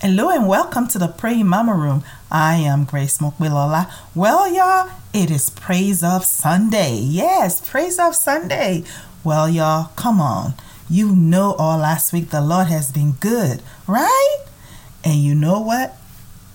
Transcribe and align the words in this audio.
Hello 0.00 0.28
and 0.30 0.46
welcome 0.46 0.86
to 0.86 0.98
the 0.98 1.08
Praying 1.08 1.48
Mama 1.48 1.74
Room. 1.74 2.04
I 2.30 2.54
am 2.54 2.84
Grace 2.84 3.18
Mopelola. 3.18 3.90
Well, 4.14 4.46
y'all, 4.46 4.92
it 5.12 5.28
is 5.28 5.50
Praise 5.50 6.04
up 6.04 6.22
Sunday. 6.22 6.94
Yes, 6.94 7.68
Praise 7.68 7.98
up 7.98 8.14
Sunday. 8.14 8.84
Well, 9.24 9.48
y'all, 9.48 9.90
come 9.96 10.20
on. 10.20 10.54
You 10.88 11.16
know 11.16 11.54
all 11.58 11.78
last 11.78 12.12
week 12.12 12.30
the 12.30 12.40
Lord 12.40 12.68
has 12.68 12.92
been 12.92 13.14
good, 13.14 13.60
right? 13.88 14.44
And 15.02 15.16
you 15.16 15.34
know 15.34 15.58
what? 15.58 15.96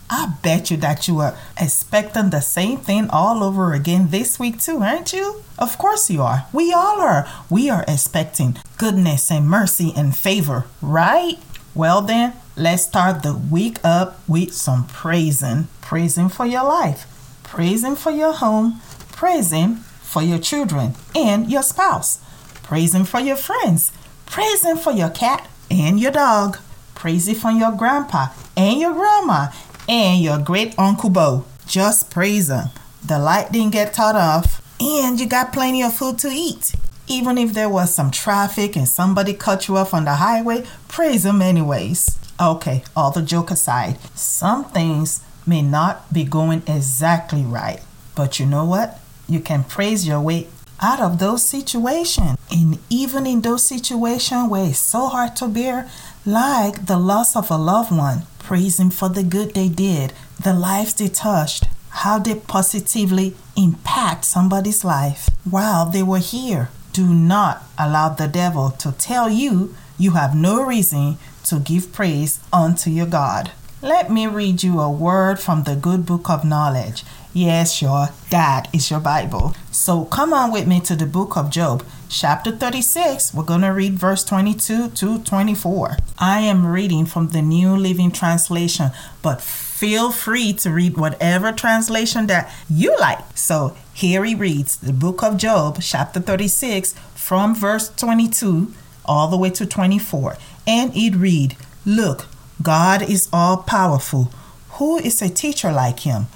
I 0.09 0.35
bet 0.41 0.71
you 0.71 0.77
that 0.77 1.09
you 1.09 1.19
are 1.19 1.37
expecting 1.59 2.29
the 2.29 2.39
same 2.39 2.77
thing 2.77 3.09
all 3.09 3.43
over 3.43 3.73
again 3.73 4.07
this 4.09 4.39
week 4.39 4.61
too, 4.61 4.77
aren't 4.77 5.11
you? 5.11 5.43
Of 5.59 5.77
course 5.77 6.09
you 6.09 6.21
are. 6.21 6.45
We 6.53 6.71
all 6.71 7.01
are. 7.01 7.27
We 7.49 7.69
are 7.69 7.83
expecting 7.89 8.55
goodness 8.77 9.29
and 9.29 9.49
mercy 9.49 9.91
and 9.97 10.15
favor, 10.15 10.63
right? 10.81 11.39
Well 11.75 12.01
then, 12.01 12.33
let's 12.55 12.83
start 12.83 13.23
the 13.23 13.33
week 13.33 13.79
up 13.83 14.19
with 14.27 14.53
some 14.53 14.85
praising. 14.87 15.67
Praising 15.81 16.29
for 16.29 16.45
your 16.45 16.63
life, 16.63 17.05
praising 17.43 17.95
for 17.95 18.11
your 18.11 18.33
home, 18.33 18.81
praising 19.11 19.75
for 19.75 20.21
your 20.21 20.39
children 20.39 20.93
and 21.15 21.51
your 21.51 21.63
spouse, 21.63 22.19
praising 22.63 23.03
for 23.03 23.19
your 23.19 23.35
friends, 23.35 23.91
praising 24.25 24.77
for 24.77 24.91
your 24.91 25.09
cat 25.09 25.47
and 25.69 25.99
your 25.99 26.11
dog, 26.11 26.57
praising 26.95 27.35
for 27.35 27.51
your 27.51 27.71
grandpa 27.71 28.27
and 28.55 28.79
your 28.79 28.93
grandma 28.93 29.47
and 29.87 30.21
your 30.21 30.39
great 30.39 30.77
Uncle 30.77 31.09
Bo. 31.09 31.45
Just 31.67 32.09
praise 32.09 32.47
them. 32.47 32.69
The 33.05 33.19
light 33.19 33.51
didn't 33.51 33.73
get 33.73 33.93
turned 33.93 34.17
off, 34.17 34.61
and 34.79 35.19
you 35.19 35.27
got 35.27 35.53
plenty 35.53 35.83
of 35.83 35.93
food 35.93 36.17
to 36.19 36.29
eat. 36.29 36.73
Even 37.07 37.37
if 37.37 37.53
there 37.53 37.69
was 37.69 37.93
some 37.93 38.11
traffic 38.11 38.75
and 38.77 38.87
somebody 38.87 39.33
cut 39.33 39.67
you 39.67 39.75
off 39.77 39.93
on 39.93 40.05
the 40.05 40.15
highway, 40.15 40.63
praise 40.87 41.23
them 41.23 41.41
anyways. 41.41 42.22
Okay, 42.39 42.83
all 42.95 43.11
the 43.11 43.21
joke 43.21 43.51
aside, 43.51 43.97
some 44.15 44.65
things 44.65 45.23
may 45.45 45.61
not 45.61 46.11
be 46.11 46.23
going 46.23 46.63
exactly 46.67 47.43
right, 47.43 47.81
but 48.15 48.39
you 48.39 48.45
know 48.45 48.65
what? 48.65 48.99
You 49.27 49.39
can 49.39 49.63
praise 49.63 50.07
your 50.07 50.19
way 50.19 50.47
out 50.81 50.99
of 50.99 51.19
those 51.19 51.43
situations. 51.43 52.37
And 52.51 52.79
even 52.89 53.25
in 53.25 53.41
those 53.41 53.65
situations 53.65 54.49
where 54.49 54.69
it's 54.69 54.79
so 54.79 55.07
hard 55.07 55.35
to 55.37 55.47
bear, 55.47 55.89
like 56.25 56.87
the 56.87 56.97
loss 56.97 57.35
of 57.35 57.49
a 57.51 57.57
loved 57.57 57.91
one, 57.91 58.23
praise 58.39 58.79
Him 58.79 58.89
for 58.89 59.09
the 59.09 59.23
good 59.23 59.53
they 59.53 59.69
did, 59.69 60.13
the 60.41 60.53
lives 60.53 60.93
they 60.95 61.07
touched, 61.07 61.65
how 61.89 62.19
they 62.19 62.35
positively 62.35 63.35
impact 63.55 64.25
somebody's 64.25 64.83
life 64.83 65.29
while 65.49 65.85
they 65.85 66.03
were 66.03 66.19
here. 66.19 66.69
Do 66.91 67.13
not 67.13 67.63
allow 67.77 68.09
the 68.09 68.27
devil 68.27 68.71
to 68.71 68.91
tell 68.91 69.29
you 69.29 69.75
you 69.97 70.11
have 70.11 70.35
no 70.35 70.63
reason 70.63 71.17
to 71.45 71.59
give 71.59 71.91
praise 71.91 72.39
unto 72.51 72.89
your 72.89 73.05
God. 73.05 73.51
Let 73.81 74.09
me 74.09 74.27
read 74.27 74.63
you 74.63 74.79
a 74.79 74.89
word 74.89 75.39
from 75.39 75.63
the 75.63 75.75
good 75.75 76.05
book 76.05 76.29
of 76.29 76.45
knowledge. 76.45 77.03
Yes, 77.33 77.81
your 77.81 78.09
that 78.29 78.69
is 78.73 78.89
your 78.89 78.99
Bible. 78.99 79.55
So 79.71 80.05
come 80.05 80.33
on 80.33 80.51
with 80.51 80.67
me 80.67 80.79
to 80.81 80.95
the 80.95 81.05
book 81.05 81.35
of 81.35 81.49
Job, 81.49 81.83
chapter 82.07 82.51
36. 82.51 83.33
We're 83.33 83.43
going 83.43 83.61
to 83.61 83.73
read 83.73 83.93
verse 83.93 84.23
22 84.23 84.91
to 84.91 85.19
24. 85.19 85.97
I 86.19 86.39
am 86.41 86.65
reading 86.65 87.05
from 87.05 87.29
the 87.29 87.41
New 87.41 87.75
Living 87.75 88.11
Translation, 88.11 88.91
but 89.21 89.41
feel 89.41 90.11
free 90.11 90.53
to 90.53 90.69
read 90.69 90.95
whatever 90.95 91.51
translation 91.51 92.27
that 92.27 92.53
you 92.69 92.95
like. 92.99 93.19
So 93.35 93.75
here 93.93 94.23
he 94.23 94.33
reads 94.35 94.77
the 94.77 94.93
book 94.93 95.23
of 95.23 95.37
Job, 95.37 95.81
chapter 95.81 96.21
36, 96.21 96.93
from 97.15 97.53
verse 97.53 97.89
22 97.89 98.73
all 99.05 99.27
the 99.27 99.37
way 99.37 99.49
to 99.51 99.65
24. 99.65 100.37
And 100.67 100.95
it 100.95 101.15
read, 101.15 101.55
Look, 101.85 102.27
God 102.61 103.01
is 103.01 103.29
all 103.33 103.57
powerful. 103.57 104.31
Who 104.73 104.97
is 104.97 105.21
a 105.21 105.29
teacher 105.29 105.71
like 105.71 106.01
him? 106.01 106.27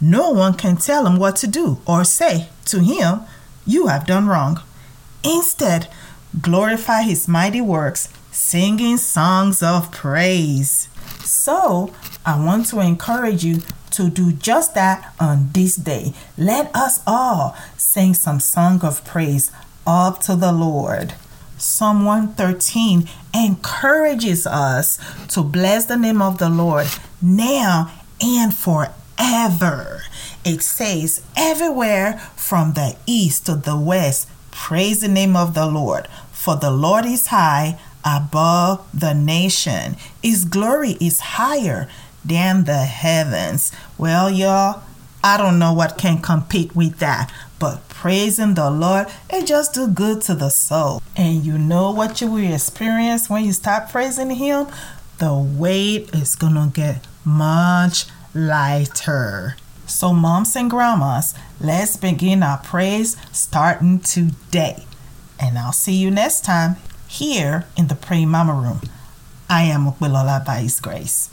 No 0.00 0.30
one 0.30 0.54
can 0.54 0.76
tell 0.76 1.06
him 1.06 1.16
what 1.18 1.36
to 1.36 1.46
do 1.46 1.78
or 1.86 2.04
say 2.04 2.48
to 2.66 2.80
him, 2.80 3.22
You 3.64 3.86
have 3.86 4.06
done 4.06 4.26
wrong. 4.26 4.60
Instead, 5.24 5.88
glorify 6.40 7.02
his 7.02 7.26
mighty 7.26 7.60
works, 7.60 8.08
singing 8.30 8.98
songs 8.98 9.62
of 9.62 9.90
praise. 9.90 10.88
So, 11.24 11.92
I 12.24 12.38
want 12.44 12.66
to 12.66 12.80
encourage 12.80 13.44
you 13.44 13.62
to 13.92 14.10
do 14.10 14.32
just 14.32 14.74
that 14.74 15.14
on 15.18 15.50
this 15.52 15.76
day. 15.76 16.12
Let 16.36 16.74
us 16.76 17.00
all 17.06 17.56
sing 17.76 18.12
some 18.14 18.40
song 18.40 18.80
of 18.82 19.04
praise 19.04 19.50
up 19.86 20.20
to 20.22 20.36
the 20.36 20.52
Lord. 20.52 21.14
Psalm 21.58 22.04
113 22.04 23.08
encourages 23.34 24.46
us 24.46 24.98
to 25.28 25.42
bless 25.42 25.86
the 25.86 25.96
name 25.96 26.20
of 26.20 26.38
the 26.38 26.50
Lord 26.50 26.86
now 27.22 27.90
and 28.20 28.54
forever. 28.54 30.02
It 30.44 30.62
says, 30.62 31.22
everywhere 31.36 32.18
from 32.36 32.74
the 32.74 32.96
east 33.06 33.46
to 33.46 33.54
the 33.54 33.76
west, 33.76 34.28
praise 34.50 35.00
the 35.00 35.08
name 35.08 35.34
of 35.36 35.54
the 35.54 35.66
Lord. 35.66 36.08
For 36.32 36.56
the 36.56 36.70
Lord 36.70 37.06
is 37.06 37.28
high 37.28 37.78
above 38.04 38.86
the 38.94 39.14
nation, 39.14 39.96
His 40.22 40.44
glory 40.44 40.92
is 41.00 41.20
higher 41.20 41.88
than 42.24 42.64
the 42.64 42.84
heavens. 42.84 43.72
Well, 43.98 44.30
y'all, 44.30 44.82
I 45.24 45.36
don't 45.36 45.58
know 45.58 45.72
what 45.72 45.98
can 45.98 46.22
compete 46.22 46.76
with 46.76 46.98
that, 47.00 47.32
but 47.58 47.88
praising 47.88 48.54
the 48.54 48.70
Lord, 48.70 49.06
it 49.30 49.46
just 49.46 49.74
do 49.74 49.88
good 49.88 50.20
to 50.22 50.34
the 50.34 50.50
soul. 50.50 51.02
And 51.16 51.44
you 51.44 51.58
know 51.58 51.90
what 51.90 52.20
you 52.20 52.30
will 52.30 52.52
experience 52.52 53.30
when 53.30 53.44
you 53.44 53.52
start 53.52 53.90
praising 53.90 54.30
Him? 54.30 54.66
The 55.18 55.34
weight 55.34 56.14
is 56.14 56.34
gonna 56.34 56.70
get 56.72 57.06
much 57.24 58.06
lighter. 58.34 59.56
So, 59.86 60.12
moms 60.12 60.56
and 60.56 60.68
grandmas, 60.68 61.34
let's 61.60 61.96
begin 61.96 62.42
our 62.42 62.58
praise 62.58 63.16
starting 63.32 64.00
today. 64.00 64.84
And 65.38 65.58
I'll 65.58 65.72
see 65.72 65.94
you 65.94 66.10
next 66.10 66.44
time 66.44 66.76
here 67.06 67.66
in 67.76 67.86
the 67.86 67.94
Pray 67.94 68.26
Mama 68.26 68.52
Room. 68.52 68.80
I 69.48 69.62
am 69.62 69.92
Wilola 69.92 70.44
by 70.44 70.60
His 70.60 70.80
grace. 70.80 71.30